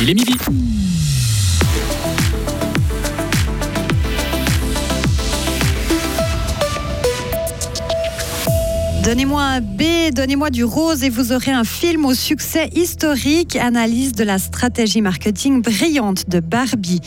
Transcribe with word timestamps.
Il 0.00 0.10
est 0.10 0.14
midi. 0.14 0.36
Donnez-moi 9.08 9.40
un 9.40 9.60
B, 9.62 10.12
donnez-moi 10.12 10.50
du 10.50 10.64
rose 10.64 11.02
et 11.02 11.08
vous 11.08 11.32
aurez 11.32 11.50
un 11.50 11.64
film 11.64 12.04
au 12.04 12.12
succès 12.12 12.68
historique, 12.74 13.56
analyse 13.56 14.12
de 14.12 14.22
la 14.22 14.38
stratégie 14.38 15.00
marketing 15.00 15.62
brillante 15.62 16.28
de 16.28 16.40
Barbie. 16.40 17.00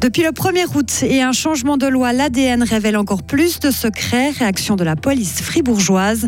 Depuis 0.00 0.24
le 0.24 0.30
1er 0.30 0.66
août 0.74 1.04
et 1.04 1.22
un 1.22 1.30
changement 1.30 1.76
de 1.76 1.86
loi, 1.86 2.12
l'ADN 2.12 2.64
révèle 2.64 2.96
encore 2.96 3.22
plus 3.22 3.60
de 3.60 3.70
secrets, 3.70 4.30
réaction 4.30 4.74
de 4.74 4.82
la 4.82 4.96
police 4.96 5.40
fribourgeoise. 5.40 6.26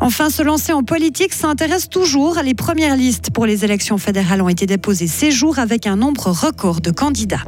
Enfin, 0.00 0.30
se 0.30 0.42
lancer 0.42 0.72
en 0.72 0.82
politique 0.82 1.32
s'intéresse 1.32 1.88
toujours. 1.88 2.40
Les 2.42 2.54
premières 2.54 2.96
listes 2.96 3.30
pour 3.30 3.46
les 3.46 3.64
élections 3.64 3.98
fédérales 3.98 4.42
ont 4.42 4.48
été 4.48 4.66
déposées 4.66 5.06
ces 5.06 5.30
jours 5.30 5.60
avec 5.60 5.86
un 5.86 5.94
nombre 5.94 6.26
record 6.26 6.80
de 6.80 6.90
candidats. 6.90 7.44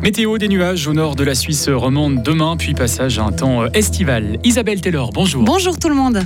Météo 0.00 0.38
des 0.38 0.48
nuages 0.48 0.86
au 0.86 0.92
nord 0.92 1.16
de 1.16 1.24
la 1.24 1.34
Suisse 1.34 1.68
remonte 1.68 2.22
demain, 2.22 2.56
puis 2.56 2.74
passage 2.74 3.18
à 3.18 3.24
un 3.24 3.32
temps 3.32 3.66
estival. 3.72 4.38
Isabelle 4.44 4.80
Taylor, 4.80 5.10
bonjour. 5.12 5.42
Bonjour 5.44 5.78
tout 5.78 5.88
le 5.88 5.94
monde. 5.94 6.22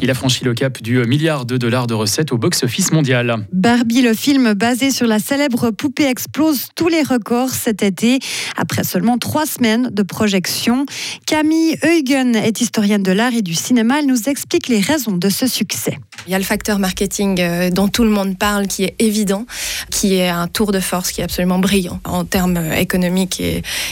Il 0.00 0.10
a 0.10 0.14
franchi 0.14 0.44
le 0.44 0.54
cap 0.54 0.80
du 0.80 0.98
milliard 1.06 1.44
de 1.44 1.56
dollars 1.56 1.88
de 1.88 1.94
recettes 1.94 2.32
au 2.32 2.38
box-office 2.38 2.92
mondial. 2.92 3.46
Barbie, 3.52 4.02
le 4.02 4.14
film 4.14 4.54
basé 4.54 4.90
sur 4.90 5.06
la 5.06 5.18
célèbre 5.18 5.70
poupée, 5.70 6.06
explose 6.06 6.68
tous 6.76 6.88
les 6.88 7.02
records 7.02 7.50
cet 7.50 7.82
été, 7.82 8.20
après 8.56 8.84
seulement 8.84 9.18
trois 9.18 9.44
semaines 9.44 9.90
de 9.92 10.02
projection. 10.02 10.86
Camille 11.26 11.76
Huygen 11.82 12.36
est 12.36 12.60
historienne 12.60 13.02
de 13.02 13.12
l'art 13.12 13.34
et 13.34 13.42
du 13.42 13.54
cinéma. 13.54 13.98
Elle 13.98 14.06
nous 14.06 14.28
explique 14.28 14.68
les 14.68 14.80
raisons 14.80 15.16
de 15.16 15.28
ce 15.28 15.46
succès. 15.46 15.98
Il 16.26 16.32
y 16.32 16.34
a 16.34 16.38
le 16.38 16.44
facteur 16.44 16.78
marketing 16.78 17.40
euh, 17.40 17.70
dont 17.70 17.88
tout 17.88 18.04
le 18.04 18.10
monde 18.10 18.38
parle, 18.38 18.66
qui 18.66 18.84
est 18.84 18.94
évident, 18.98 19.46
qui 19.90 20.16
est 20.16 20.28
un 20.28 20.46
tour 20.46 20.72
de 20.72 20.80
force 20.80 21.10
qui 21.10 21.20
est 21.20 21.24
absolument 21.24 21.58
brillant 21.58 22.00
en 22.04 22.24
termes 22.24 22.60
économiques 22.76 23.42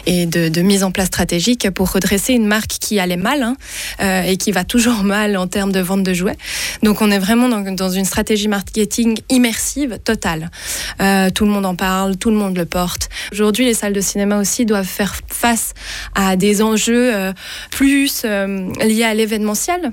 et, 0.06 0.26
de, 0.26 0.60
mise 0.60 0.84
en 0.84 0.90
place 0.90 1.06
stratégique 1.06 1.70
pour 1.70 1.92
redresser 1.92 2.32
une 2.32 2.46
marque 2.46 2.78
qui 2.80 2.98
allait 2.98 3.16
mal 3.16 3.42
hein, 3.42 3.56
euh, 4.00 4.22
et 4.22 4.36
qui 4.36 4.52
va 4.52 4.64
toujours 4.64 5.02
mal 5.04 5.36
en 5.36 5.46
termes 5.46 5.72
de 5.72 5.80
vente 5.80 5.95
de 6.02 6.12
jouets. 6.12 6.36
Donc 6.82 7.02
on 7.02 7.10
est 7.10 7.18
vraiment 7.18 7.48
dans, 7.48 7.90
une 7.90 8.04
stratégie 8.04 8.48
marketing 8.48 9.18
immersive 9.28 9.98
totale. 10.04 10.50
Euh, 11.00 11.30
tout 11.30 11.44
le 11.44 11.50
monde 11.50 11.66
en 11.66 11.76
parle, 11.76 12.16
tout 12.16 12.30
le 12.30 12.36
monde 12.36 12.56
le 12.56 12.64
porte. 12.64 13.08
Aujourd'hui, 13.32 13.64
les 13.64 13.74
salles 13.74 13.92
de 13.92 14.00
cinéma 14.00 14.38
aussi 14.38 14.66
doivent 14.66 14.86
faire 14.86 15.14
face 15.28 15.74
à 16.14 16.36
des 16.36 16.62
enjeux 16.62 17.12
plus 17.70 18.24
liés 18.24 19.04
à 19.04 19.14
l'événementiel 19.14 19.92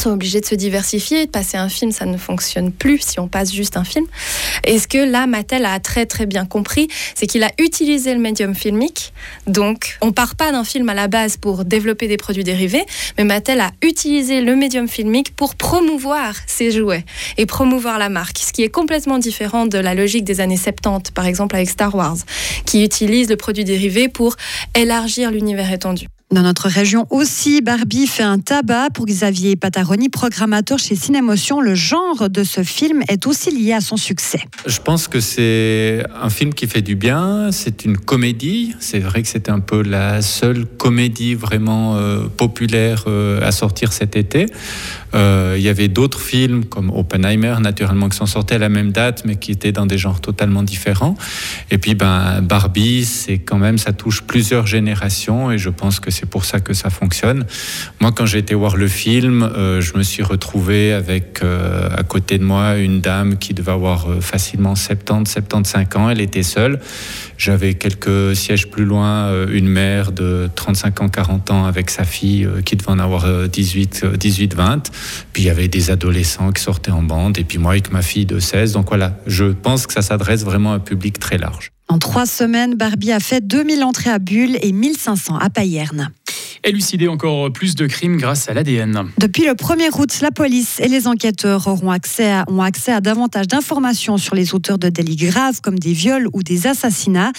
sont 0.00 0.10
obligés 0.10 0.40
de 0.40 0.46
se 0.46 0.54
diversifier, 0.54 1.26
de 1.26 1.30
passer 1.30 1.56
un 1.56 1.68
film, 1.68 1.92
ça 1.92 2.06
ne 2.06 2.16
fonctionne 2.16 2.72
plus 2.72 3.00
si 3.00 3.20
on 3.20 3.28
passe 3.28 3.52
juste 3.52 3.76
un 3.76 3.84
film. 3.84 4.06
Et 4.64 4.78
ce 4.78 4.88
que 4.88 4.98
là, 4.98 5.26
Mattel 5.26 5.64
a 5.64 5.78
très 5.80 6.06
très 6.06 6.26
bien 6.26 6.46
compris, 6.46 6.88
c'est 7.14 7.26
qu'il 7.26 7.42
a 7.42 7.50
utilisé 7.58 8.14
le 8.14 8.20
médium 8.20 8.54
filmique. 8.54 9.12
Donc, 9.46 9.98
on 10.00 10.12
part 10.12 10.34
pas 10.34 10.52
d'un 10.52 10.64
film 10.64 10.88
à 10.88 10.94
la 10.94 11.08
base 11.08 11.36
pour 11.36 11.64
développer 11.64 12.08
des 12.08 12.16
produits 12.16 12.44
dérivés, 12.44 12.84
mais 13.18 13.24
Mattel 13.24 13.60
a 13.60 13.70
utilisé 13.82 14.40
le 14.40 14.56
médium 14.56 14.88
filmique 14.88 15.34
pour 15.34 15.54
promouvoir 15.54 16.34
ses 16.46 16.70
jouets 16.70 17.04
et 17.36 17.46
promouvoir 17.46 17.98
la 17.98 18.08
marque, 18.08 18.38
ce 18.38 18.52
qui 18.52 18.62
est 18.62 18.70
complètement 18.70 19.18
différent 19.18 19.66
de 19.66 19.78
la 19.78 19.94
logique 19.94 20.24
des 20.24 20.40
années 20.40 20.56
70, 20.56 21.12
par 21.12 21.26
exemple 21.26 21.56
avec 21.56 21.68
Star 21.68 21.94
Wars, 21.94 22.16
qui 22.66 22.84
utilise 22.84 23.28
le 23.28 23.36
produit 23.36 23.64
dérivé 23.64 24.08
pour 24.08 24.36
élargir 24.74 25.30
l'univers 25.30 25.72
étendu. 25.72 26.06
Dans 26.32 26.40
notre 26.40 26.68
région 26.68 27.06
aussi, 27.10 27.60
Barbie 27.60 28.06
fait 28.06 28.22
un 28.22 28.38
tabac 28.38 28.88
pour 28.94 29.04
Xavier 29.04 29.54
Pataroni, 29.54 30.08
programmateur 30.08 30.78
chez 30.78 30.96
Cinémotion. 30.96 31.60
Le 31.60 31.74
genre 31.74 32.30
de 32.30 32.42
ce 32.42 32.62
film 32.62 33.02
est 33.08 33.26
aussi 33.26 33.50
lié 33.50 33.74
à 33.74 33.82
son 33.82 33.98
succès. 33.98 34.40
Je 34.64 34.78
pense 34.78 35.08
que 35.08 35.20
c'est 35.20 36.02
un 36.22 36.30
film 36.30 36.54
qui 36.54 36.66
fait 36.66 36.80
du 36.80 36.96
bien. 36.96 37.50
C'est 37.52 37.84
une 37.84 37.98
comédie. 37.98 38.74
C'est 38.80 39.00
vrai 39.00 39.20
que 39.20 39.28
c'était 39.28 39.50
un 39.50 39.60
peu 39.60 39.82
la 39.82 40.22
seule 40.22 40.64
comédie 40.64 41.34
vraiment 41.34 41.96
euh, 41.96 42.28
populaire 42.34 43.04
euh, 43.08 43.46
à 43.46 43.52
sortir 43.52 43.92
cet 43.92 44.16
été. 44.16 44.46
Euh, 45.14 45.56
il 45.58 45.62
y 45.62 45.68
avait 45.68 45.88
d'autres 45.88 46.20
films 46.20 46.64
comme 46.64 46.90
Oppenheimer, 46.90 47.56
naturellement, 47.60 48.08
qui 48.08 48.16
sont 48.16 48.24
sortis 48.24 48.54
à 48.54 48.58
la 48.58 48.70
même 48.70 48.92
date, 48.92 49.24
mais 49.26 49.36
qui 49.36 49.52
étaient 49.52 49.72
dans 49.72 49.84
des 49.84 49.98
genres 49.98 50.22
totalement 50.22 50.62
différents. 50.62 51.14
Et 51.70 51.76
puis, 51.76 51.94
ben, 51.94 52.40
Barbie, 52.40 53.04
c'est 53.04 53.38
quand 53.38 53.58
même, 53.58 53.76
ça 53.76 53.92
touche 53.92 54.22
plusieurs 54.22 54.66
générations, 54.66 55.52
et 55.52 55.58
je 55.58 55.68
pense 55.68 56.00
que 56.00 56.10
c'est 56.10 56.21
pour 56.26 56.44
ça 56.44 56.60
que 56.60 56.74
ça 56.74 56.90
fonctionne. 56.90 57.46
Moi, 58.00 58.12
quand 58.12 58.26
j'ai 58.26 58.38
été 58.38 58.54
voir 58.54 58.76
le 58.76 58.88
film, 58.88 59.42
euh, 59.42 59.80
je 59.80 59.96
me 59.96 60.02
suis 60.02 60.22
retrouvé 60.22 60.92
avec 60.92 61.40
euh, 61.42 61.88
à 61.96 62.02
côté 62.02 62.38
de 62.38 62.44
moi 62.44 62.76
une 62.76 63.00
dame 63.00 63.38
qui 63.38 63.54
devait 63.54 63.72
avoir 63.72 64.06
facilement 64.20 64.74
70, 64.74 65.30
75 65.30 65.86
ans. 65.96 66.10
Elle 66.10 66.20
était 66.20 66.42
seule. 66.42 66.80
J'avais 67.38 67.74
quelques 67.74 68.36
sièges 68.36 68.68
plus 68.68 68.84
loin 68.84 69.46
une 69.48 69.68
mère 69.68 70.12
de 70.12 70.48
35 70.54 71.00
ans, 71.00 71.08
40 71.08 71.50
ans 71.50 71.64
avec 71.64 71.90
sa 71.90 72.04
fille 72.04 72.48
qui 72.64 72.76
devait 72.76 72.90
en 72.90 73.00
avoir 73.00 73.48
18, 73.48 74.06
18, 74.16 74.54
20. 74.54 74.90
Puis 75.32 75.42
il 75.42 75.46
y 75.46 75.50
avait 75.50 75.68
des 75.68 75.90
adolescents 75.90 76.52
qui 76.52 76.62
sortaient 76.62 76.92
en 76.92 77.02
bande, 77.02 77.38
et 77.38 77.44
puis 77.44 77.58
moi 77.58 77.72
avec 77.72 77.90
ma 77.90 78.02
fille 78.02 78.26
de 78.26 78.38
16. 78.38 78.72
Donc 78.72 78.88
voilà, 78.88 79.16
je 79.26 79.46
pense 79.46 79.86
que 79.86 79.92
ça 79.92 80.02
s'adresse 80.02 80.44
vraiment 80.44 80.72
à 80.72 80.76
un 80.76 80.80
public 80.80 81.18
très 81.18 81.38
large. 81.38 81.71
En 81.88 81.98
trois 81.98 82.26
semaines, 82.26 82.74
Barbie 82.74 83.12
a 83.12 83.20
fait 83.20 83.46
2000 83.46 83.84
entrées 83.84 84.10
à 84.10 84.18
Bulle 84.18 84.56
et 84.62 84.72
1500 84.72 85.36
à 85.36 85.50
Payerne 85.50 86.10
élucider 86.64 87.08
encore 87.08 87.52
plus 87.52 87.74
de 87.74 87.86
crimes 87.86 88.16
grâce 88.16 88.48
à 88.48 88.54
l'ADN. 88.54 89.08
Depuis 89.18 89.44
le 89.44 89.52
1er 89.52 89.90
août, 89.98 90.18
la 90.20 90.30
police 90.30 90.80
et 90.80 90.88
les 90.88 91.06
enquêteurs 91.06 91.66
auront 91.66 91.90
accès 91.90 92.30
à, 92.30 92.44
ont 92.48 92.62
accès 92.62 92.92
à 92.92 93.00
davantage 93.00 93.48
d'informations 93.48 94.16
sur 94.16 94.34
les 94.34 94.54
auteurs 94.54 94.78
de 94.78 94.88
délits 94.88 95.16
graves 95.16 95.60
comme 95.60 95.78
des 95.78 95.92
viols 95.92 96.28
ou 96.32 96.42
des 96.42 96.66
assassinats. 96.66 97.32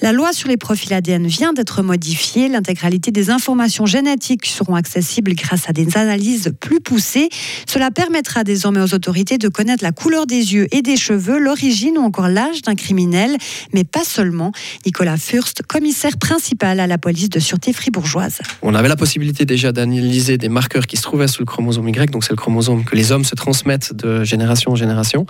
La 0.00 0.12
loi 0.12 0.32
sur 0.32 0.48
les 0.48 0.56
profils 0.56 0.92
ADN 0.92 1.26
vient 1.26 1.52
d'être 1.52 1.82
modifiée. 1.82 2.48
L'intégralité 2.48 3.10
des 3.10 3.30
informations 3.30 3.86
génétiques 3.86 4.46
seront 4.46 4.74
accessibles 4.74 5.34
grâce 5.34 5.68
à 5.68 5.72
des 5.72 5.96
analyses 5.96 6.52
plus 6.60 6.80
poussées. 6.80 7.28
Cela 7.68 7.90
permettra 7.90 8.44
désormais 8.44 8.80
aux 8.80 8.94
autorités 8.94 9.38
de 9.38 9.48
connaître 9.48 9.84
la 9.84 9.92
couleur 9.92 10.26
des 10.26 10.54
yeux 10.54 10.66
et 10.74 10.82
des 10.82 10.96
cheveux, 10.96 11.38
l'origine 11.38 11.98
ou 11.98 12.02
encore 12.02 12.28
l'âge 12.28 12.62
d'un 12.62 12.74
criminel, 12.74 13.36
mais 13.74 13.84
pas 13.84 14.04
seulement. 14.04 14.52
Nicolas 14.86 15.18
Furst, 15.18 15.62
commissaire 15.62 16.16
principal 16.18 16.80
à 16.80 16.86
la 16.86 16.98
police 16.98 17.28
de 17.28 17.40
sûreté 17.40 17.72
fribourgeoise 17.72 18.38
on 18.70 18.74
avait 18.76 18.88
la 18.88 18.94
possibilité 18.94 19.44
déjà 19.44 19.72
d'analyser 19.72 20.38
des 20.38 20.48
marqueurs 20.48 20.86
qui 20.86 20.96
se 20.96 21.02
trouvaient 21.02 21.26
sous 21.26 21.42
le 21.42 21.46
chromosome 21.46 21.88
Y, 21.88 22.10
donc 22.12 22.22
c'est 22.22 22.30
le 22.30 22.36
chromosome 22.36 22.84
que 22.84 22.94
les 22.94 23.10
hommes 23.10 23.24
se 23.24 23.34
transmettent 23.34 23.92
de 23.92 24.22
génération 24.22 24.70
en 24.70 24.76
génération, 24.76 25.26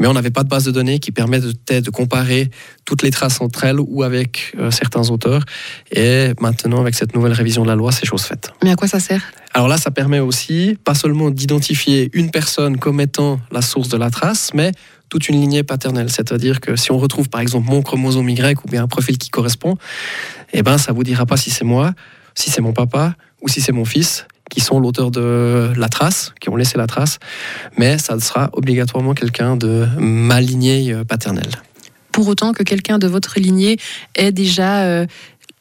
mais 0.00 0.08
on 0.08 0.14
n'avait 0.14 0.32
pas 0.32 0.42
de 0.42 0.48
base 0.48 0.64
de 0.64 0.72
données 0.72 0.98
qui 0.98 1.12
permettait 1.12 1.80
de 1.80 1.90
comparer 1.90 2.50
toutes 2.84 3.02
les 3.02 3.12
traces 3.12 3.40
entre 3.40 3.62
elles 3.62 3.78
ou 3.78 4.02
avec 4.02 4.52
euh, 4.58 4.72
certains 4.72 5.10
auteurs. 5.10 5.44
Et 5.92 6.32
maintenant, 6.40 6.80
avec 6.80 6.96
cette 6.96 7.14
nouvelle 7.14 7.32
révision 7.32 7.62
de 7.62 7.68
la 7.68 7.76
loi, 7.76 7.92
c'est 7.92 8.04
chose 8.04 8.24
faite. 8.24 8.50
Mais 8.64 8.72
à 8.72 8.74
quoi 8.74 8.88
ça 8.88 8.98
sert? 8.98 9.22
Alors 9.54 9.68
là, 9.68 9.76
ça 9.76 9.92
permet 9.92 10.18
aussi, 10.18 10.76
pas 10.82 10.94
seulement 10.94 11.30
d'identifier 11.30 12.10
une 12.14 12.32
personne 12.32 12.78
comme 12.78 13.00
étant 13.00 13.38
la 13.52 13.62
source 13.62 13.90
de 13.90 13.96
la 13.96 14.10
trace, 14.10 14.50
mais 14.54 14.72
toute 15.08 15.28
une 15.28 15.40
lignée 15.40 15.62
paternelle. 15.62 16.10
C'est-à-dire 16.10 16.60
que 16.60 16.74
si 16.74 16.90
on 16.90 16.98
retrouve 16.98 17.28
par 17.28 17.42
exemple 17.42 17.70
mon 17.70 17.82
chromosome 17.82 18.28
Y 18.28 18.58
ou 18.64 18.68
bien 18.68 18.82
un 18.82 18.88
profil 18.88 19.18
qui 19.18 19.30
correspond, 19.30 19.76
eh 20.52 20.62
ben 20.62 20.78
ça 20.78 20.92
vous 20.92 21.04
dira 21.04 21.26
pas 21.26 21.36
si 21.36 21.50
c'est 21.50 21.64
moi, 21.64 21.92
si 22.34 22.50
c'est 22.50 22.62
mon 22.62 22.72
papa 22.72 23.14
ou 23.40 23.48
si 23.48 23.60
c'est 23.60 23.72
mon 23.72 23.84
fils 23.84 24.26
qui 24.50 24.60
sont 24.60 24.78
l'auteur 24.78 25.10
de 25.10 25.72
la 25.76 25.88
trace, 25.88 26.34
qui 26.40 26.50
ont 26.50 26.56
laissé 26.56 26.76
la 26.76 26.86
trace, 26.86 27.18
mais 27.78 27.96
ça 27.98 28.18
sera 28.20 28.50
obligatoirement 28.52 29.14
quelqu'un 29.14 29.56
de 29.56 29.86
ma 29.98 30.40
lignée 30.40 30.92
euh, 30.92 31.04
paternelle. 31.04 31.50
Pour 32.12 32.28
autant 32.28 32.52
que 32.52 32.62
quelqu'un 32.62 32.98
de 32.98 33.06
votre 33.06 33.40
lignée 33.40 33.78
ait 34.14 34.32
déjà 34.32 34.84
euh, 34.84 35.06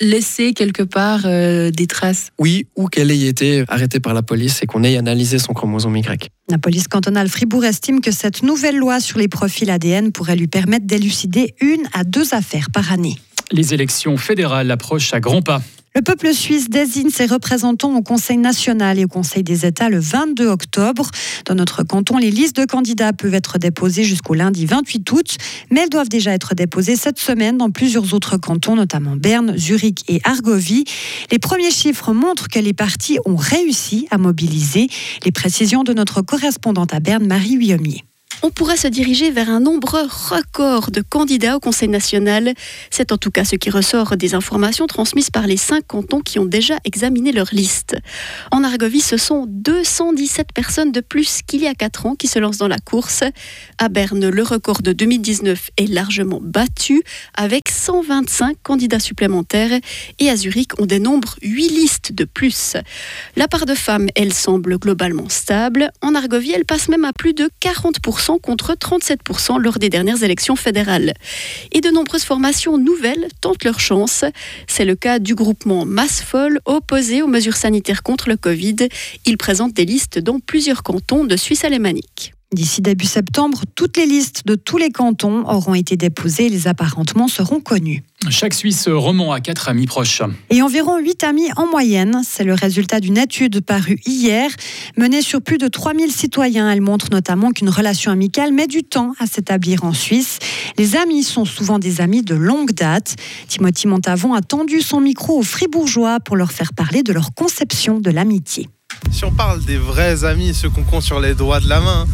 laissé 0.01 0.53
quelque 0.53 0.83
part 0.83 1.21
euh, 1.23 1.71
des 1.71 1.87
traces 1.87 2.31
Oui, 2.37 2.67
ou 2.75 2.87
qu'elle 2.87 3.11
ait 3.11 3.27
été 3.27 3.63
arrêtée 3.69 4.01
par 4.01 4.13
la 4.13 4.21
police 4.21 4.61
et 4.61 4.65
qu'on 4.65 4.83
ait 4.83 4.97
analysé 4.97 5.39
son 5.39 5.53
chromosome 5.53 5.95
Y. 5.95 6.29
La 6.49 6.57
police 6.57 6.89
cantonale 6.89 7.29
Fribourg 7.29 7.63
estime 7.63 8.01
que 8.01 8.11
cette 8.11 8.43
nouvelle 8.43 8.77
loi 8.77 8.99
sur 8.99 9.19
les 9.19 9.29
profils 9.29 9.69
ADN 9.69 10.11
pourrait 10.11 10.35
lui 10.35 10.47
permettre 10.47 10.85
d'élucider 10.85 11.55
une 11.61 11.87
à 11.93 12.03
deux 12.03 12.33
affaires 12.33 12.67
par 12.73 12.91
année. 12.91 13.17
Les 13.51 13.73
élections 13.73 14.17
fédérales 14.17 14.71
approchent 14.71 15.13
à 15.13 15.21
grands 15.21 15.41
pas. 15.41 15.61
Le 15.93 16.01
peuple 16.01 16.33
suisse 16.33 16.69
désigne 16.69 17.09
ses 17.09 17.25
représentants 17.25 17.93
au 17.97 18.01
Conseil 18.01 18.37
national 18.37 18.97
et 18.97 19.03
au 19.03 19.09
Conseil 19.09 19.43
des 19.43 19.65
États 19.65 19.89
le 19.89 19.99
22 19.99 20.47
octobre. 20.47 21.11
Dans 21.45 21.55
notre 21.55 21.83
canton, 21.83 22.17
les 22.17 22.31
listes 22.31 22.55
de 22.55 22.65
candidats 22.65 23.11
peuvent 23.11 23.33
être 23.33 23.57
déposées 23.57 24.05
jusqu'au 24.05 24.33
lundi 24.33 24.65
28 24.65 25.11
août, 25.11 25.35
mais 25.69 25.81
elles 25.81 25.89
doivent 25.89 26.07
déjà 26.07 26.31
être 26.31 26.55
déposées 26.55 26.95
cette 26.95 27.19
semaine 27.19 27.57
dans 27.57 27.71
plusieurs 27.71 28.13
autres 28.13 28.37
cantons, 28.37 28.77
notamment 28.77 29.17
Berne, 29.17 29.57
Zurich 29.57 30.05
et 30.07 30.21
Argovie. 30.23 30.85
Les 31.29 31.39
premiers 31.39 31.71
chiffres 31.71 32.13
montrent 32.13 32.47
que 32.47 32.59
les 32.59 32.73
partis 32.73 33.19
ont 33.25 33.35
réussi 33.35 34.07
à 34.11 34.17
mobiliser. 34.17 34.87
Les 35.25 35.31
précisions 35.33 35.83
de 35.83 35.91
notre 35.91 36.21
correspondante 36.21 36.93
à 36.93 37.01
Berne, 37.01 37.27
Marie 37.27 37.55
Huyomier. 37.55 38.05
On 38.43 38.49
pourra 38.49 38.75
se 38.75 38.87
diriger 38.87 39.29
vers 39.29 39.49
un 39.49 39.59
nombre 39.59 40.07
record 40.29 40.89
de 40.91 41.01
candidats 41.01 41.55
au 41.55 41.59
Conseil 41.59 41.87
national. 41.87 42.53
C'est 42.89 43.11
en 43.11 43.17
tout 43.17 43.29
cas 43.29 43.45
ce 43.45 43.55
qui 43.55 43.69
ressort 43.69 44.17
des 44.17 44.33
informations 44.33 44.87
transmises 44.87 45.29
par 45.29 45.45
les 45.45 45.57
cinq 45.57 45.85
cantons 45.85 46.21
qui 46.21 46.39
ont 46.39 46.45
déjà 46.45 46.77
examiné 46.83 47.31
leur 47.31 47.49
liste. 47.51 47.97
En 48.51 48.63
Argovie, 48.63 49.01
ce 49.01 49.17
sont 49.17 49.45
217 49.47 50.53
personnes 50.53 50.91
de 50.91 51.01
plus 51.01 51.41
qu'il 51.45 51.61
y 51.61 51.67
a 51.67 51.75
4 51.75 52.05
ans 52.07 52.15
qui 52.15 52.27
se 52.27 52.39
lancent 52.39 52.57
dans 52.57 52.67
la 52.67 52.79
course. 52.79 53.23
À 53.77 53.89
Berne, 53.89 54.29
le 54.29 54.43
record 54.43 54.81
de 54.81 54.93
2019 54.93 55.69
est 55.77 55.87
largement 55.87 56.39
battu 56.41 57.03
avec 57.35 57.69
125 57.69 58.57
candidats 58.63 58.99
supplémentaires 58.99 59.79
et 60.19 60.29
à 60.29 60.35
Zurich, 60.35 60.71
on 60.79 60.85
dénombre 60.85 61.35
8 61.43 61.69
listes 61.69 62.13
de 62.13 62.25
plus. 62.25 62.75
La 63.35 63.47
part 63.47 63.65
de 63.65 63.75
femmes, 63.75 64.07
elle 64.15 64.33
semble 64.33 64.79
globalement 64.79 65.29
stable. 65.29 65.91
En 66.01 66.15
Argovie, 66.15 66.53
elle 66.55 66.65
passe 66.65 66.89
même 66.89 67.05
à 67.05 67.13
plus 67.13 67.33
de 67.33 67.49
40% 67.61 68.30
contre 68.37 68.73
37% 68.73 69.59
lors 69.59 69.79
des 69.79 69.89
dernières 69.89 70.23
élections 70.23 70.55
fédérales. 70.55 71.13
Et 71.71 71.81
de 71.81 71.89
nombreuses 71.89 72.23
formations 72.23 72.77
nouvelles 72.77 73.27
tentent 73.41 73.63
leur 73.63 73.79
chance. 73.79 74.25
C'est 74.67 74.85
le 74.85 74.95
cas 74.95 75.19
du 75.19 75.35
groupement 75.35 75.85
Masse 75.85 76.21
Folle 76.21 76.59
opposé 76.65 77.21
aux 77.21 77.27
mesures 77.27 77.55
sanitaires 77.55 78.03
contre 78.03 78.29
le 78.29 78.37
Covid. 78.37 78.87
Il 79.25 79.37
présente 79.37 79.73
des 79.73 79.85
listes 79.85 80.19
dans 80.19 80.39
plusieurs 80.39 80.83
cantons 80.83 81.25
de 81.25 81.35
Suisse 81.35 81.63
alémanique. 81.63 82.33
D'ici 82.53 82.81
début 82.81 83.05
septembre, 83.05 83.61
toutes 83.75 83.95
les 83.95 84.05
listes 84.05 84.45
de 84.45 84.55
tous 84.55 84.77
les 84.77 84.89
cantons 84.89 85.47
auront 85.47 85.73
été 85.73 85.95
déposées 85.95 86.47
et 86.47 86.49
les 86.49 86.67
apparentements 86.67 87.29
seront 87.29 87.61
connus. 87.61 88.03
Chaque 88.29 88.53
Suisse 88.53 88.89
remonte 88.89 89.33
à 89.33 89.39
quatre 89.39 89.69
amis 89.69 89.85
proches. 89.85 90.21
Et 90.49 90.61
environ 90.61 90.97
8 90.97 91.23
amis 91.23 91.47
en 91.55 91.65
moyenne. 91.65 92.21
C'est 92.27 92.43
le 92.43 92.53
résultat 92.53 92.99
d'une 92.99 93.17
étude 93.17 93.61
parue 93.61 94.01
hier, 94.05 94.51
menée 94.97 95.21
sur 95.21 95.41
plus 95.41 95.59
de 95.59 95.69
3000 95.69 96.11
citoyens. 96.11 96.69
Elle 96.69 96.81
montre 96.81 97.07
notamment 97.09 97.51
qu'une 97.51 97.69
relation 97.69 98.11
amicale 98.11 98.51
met 98.51 98.67
du 98.67 98.83
temps 98.83 99.13
à 99.19 99.27
s'établir 99.27 99.85
en 99.85 99.93
Suisse. 99.93 100.39
Les 100.77 100.97
amis 100.97 101.23
sont 101.23 101.45
souvent 101.45 101.79
des 101.79 102.01
amis 102.01 102.21
de 102.21 102.35
longue 102.35 102.73
date. 102.73 103.15
Timothy 103.47 103.87
Montavon 103.87 104.33
a 104.33 104.41
tendu 104.41 104.81
son 104.81 104.99
micro 104.99 105.39
aux 105.39 105.43
fribourgeois 105.43 106.19
pour 106.19 106.35
leur 106.35 106.51
faire 106.51 106.73
parler 106.73 107.01
de 107.01 107.13
leur 107.13 107.33
conception 107.33 108.01
de 108.01 108.11
l'amitié. 108.11 108.67
Si 109.09 109.23
on 109.23 109.31
parle 109.31 109.63
des 109.63 109.77
vrais 109.77 110.25
amis, 110.25 110.53
ceux 110.53 110.69
qu'on 110.69 110.83
compte 110.83 111.01
sur 111.01 111.21
les 111.21 111.33
doigts 111.33 111.61
de 111.61 111.69
la 111.69 111.79
main, 111.79 112.05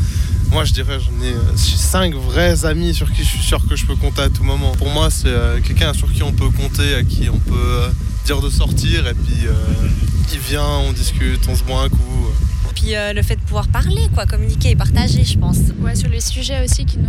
moi, 0.52 0.64
je 0.64 0.74
dirais, 0.74 0.98
j'en 1.00 1.26
ai 1.26 1.36
5 1.58 2.14
euh, 2.14 2.18
vrais 2.18 2.66
amis 2.66 2.94
sur 2.94 3.12
qui 3.12 3.24
je 3.24 3.30
suis 3.30 3.44
sûr 3.44 3.60
que 3.68 3.76
je 3.76 3.86
peux 3.86 3.96
compter 3.96 4.22
à 4.22 4.30
tout 4.30 4.44
moment. 4.44 4.72
Pour 4.74 4.90
moi, 4.90 5.10
c'est 5.10 5.28
euh, 5.28 5.60
quelqu'un 5.62 5.94
sur 5.94 6.12
qui 6.12 6.24
on 6.24 6.32
peut 6.32 6.50
compter, 6.50 6.96
à 6.96 7.04
qui 7.04 7.30
on 7.30 7.38
peut 7.38 7.56
euh, 7.56 7.90
dire 8.26 8.42
de 8.42 8.50
sortir, 8.50 9.08
et 9.08 9.14
puis 9.14 9.46
il 10.34 10.40
vient, 10.40 10.68
on 10.88 10.94
discute, 10.94 11.48
on 11.48 11.56
se 11.56 11.64
boit 11.64 11.84
un 11.84 11.90
coup 11.90 12.28
puis 12.80 12.94
le 13.14 13.22
fait 13.24 13.36
de 13.36 13.42
pouvoir 13.42 13.68
parler, 13.68 14.08
quoi, 14.14 14.26
communiquer 14.26 14.72
et 14.72 14.76
partager, 14.76 15.24
je 15.24 15.38
pense. 15.38 15.58
Ouais, 15.80 15.96
sur 15.96 16.10
les 16.10 16.22
sujets 16.22 16.64
aussi 16.64 16.86
qui 16.86 17.00
nous, 17.00 17.08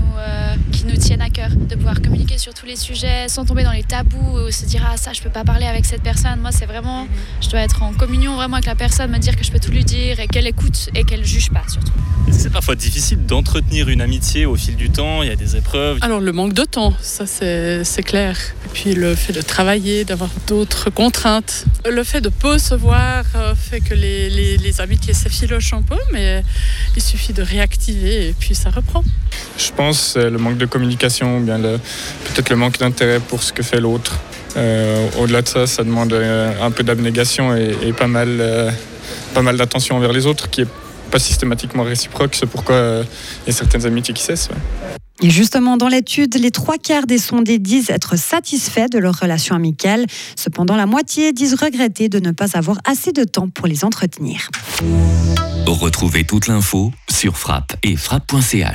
qui 0.72 0.86
nous 0.86 0.96
tiennent 0.96 1.20
à 1.20 1.30
cœur, 1.30 1.50
de 1.50 1.74
pouvoir 1.74 2.00
communiquer 2.00 2.38
sur 2.38 2.54
tous 2.54 2.66
les 2.66 2.76
sujets 2.76 3.28
sans 3.28 3.44
tomber 3.44 3.64
dans 3.64 3.72
les 3.72 3.82
tabous 3.82 4.38
ou 4.38 4.50
se 4.50 4.64
dire 4.64 4.86
ah 4.90 4.96
ça 4.96 5.12
je 5.12 5.20
peux 5.20 5.30
pas 5.30 5.44
parler 5.44 5.66
avec 5.66 5.84
cette 5.84 6.02
personne. 6.02 6.40
Moi 6.40 6.52
c'est 6.52 6.66
vraiment, 6.66 7.06
je 7.42 7.48
dois 7.50 7.60
être 7.60 7.82
en 7.82 7.92
communion 7.92 8.34
vraiment 8.36 8.54
avec 8.54 8.66
la 8.66 8.74
personne, 8.74 9.10
me 9.10 9.18
dire 9.18 9.36
que 9.36 9.44
je 9.44 9.50
peux 9.50 9.58
tout 9.58 9.70
lui 9.70 9.84
dire 9.84 10.20
et 10.20 10.28
qu'elle 10.28 10.46
écoute 10.46 10.88
et 10.94 11.04
qu'elle 11.04 11.24
juge 11.24 11.50
pas 11.50 11.62
surtout. 11.68 11.92
C'est 12.30 12.52
parfois 12.52 12.74
difficile 12.74 13.26
d'entretenir 13.26 13.88
une 13.88 14.00
amitié 14.00 14.46
au 14.46 14.56
fil 14.56 14.76
du 14.76 14.90
temps, 14.90 15.22
il 15.22 15.28
y 15.28 15.32
a 15.32 15.36
des 15.36 15.56
épreuves. 15.56 15.98
Alors 16.02 16.20
le 16.20 16.32
manque 16.32 16.52
de 16.52 16.64
temps, 16.64 16.94
ça 17.00 17.26
c'est 17.26 18.02
clair. 18.04 18.38
Et 18.64 18.68
puis 18.72 18.94
le 18.94 19.14
fait 19.14 19.32
de 19.32 19.42
travailler, 19.42 20.04
d'avoir 20.04 20.30
d'autres 20.46 20.90
contraintes. 20.90 21.64
Le 21.90 22.04
fait 22.04 22.20
de 22.20 22.28
peu 22.28 22.58
se 22.58 22.74
voir 22.74 23.24
euh, 23.34 23.54
fait 23.54 23.80
que 23.80 23.94
les, 23.94 24.28
les, 24.30 24.80
amitiés 24.80 25.14
s'effilochent 25.14 25.57
mais 26.12 26.42
il 26.96 27.02
suffit 27.02 27.32
de 27.32 27.42
réactiver 27.42 28.28
et 28.28 28.34
puis 28.38 28.54
ça 28.54 28.70
reprend. 28.70 29.04
Je 29.58 29.70
pense 29.72 30.16
le 30.16 30.38
manque 30.38 30.58
de 30.58 30.66
communication, 30.66 31.40
bien 31.40 31.58
peut-être 31.58 32.50
le 32.50 32.56
manque 32.56 32.78
d'intérêt 32.78 33.20
pour 33.20 33.42
ce 33.42 33.52
que 33.52 33.62
fait 33.62 33.80
l'autre. 33.80 34.18
Euh, 34.56 35.08
au-delà 35.18 35.42
de 35.42 35.48
ça, 35.48 35.66
ça 35.66 35.84
demande 35.84 36.12
euh, 36.12 36.52
un 36.60 36.70
peu 36.70 36.82
d'abnégation 36.82 37.54
et, 37.54 37.92
pas 37.92 38.06
mal, 38.06 38.42
pas 39.34 39.42
mal 39.42 39.56
d'attention 39.56 39.96
envers 39.96 40.12
les 40.12 40.26
autres 40.26 40.50
qui 40.50 40.62
est 40.62 40.68
pas 41.10 41.18
systématiquement 41.18 41.82
réciproque. 41.82 42.34
C'est 42.34 42.46
pourquoi 42.46 42.74
euh, 42.74 43.04
il 43.46 43.52
y 43.52 43.54
a 43.54 43.56
certaines 43.56 43.86
amitiés 43.86 44.14
qui 44.14 44.22
cessent. 44.22 44.50
Et 45.20 45.30
justement, 45.30 45.76
dans 45.76 45.88
l'étude, 45.88 46.36
les 46.36 46.50
trois 46.50 46.78
quarts 46.78 47.06
des 47.06 47.18
sondés 47.18 47.58
disent 47.58 47.90
être 47.90 48.16
satisfaits 48.16 48.88
de 48.90 48.98
leur 48.98 49.18
relation 49.18 49.56
amicale. 49.56 50.06
Cependant, 50.36 50.76
la 50.76 50.86
moitié 50.86 51.32
disent 51.32 51.54
regretter 51.54 52.08
de 52.08 52.20
ne 52.20 52.30
pas 52.30 52.56
avoir 52.56 52.78
assez 52.84 53.12
de 53.12 53.24
temps 53.24 53.48
pour 53.48 53.66
les 53.66 53.84
entretenir. 53.84 54.48
Retrouvez 55.66 56.24
toute 56.24 56.46
l'info 56.46 56.92
sur 57.10 57.36
frappe 57.36 57.76
et 57.82 57.96
frappe.ch. 57.96 58.66